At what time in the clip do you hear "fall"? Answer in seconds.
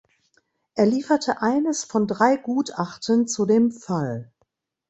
3.71-4.31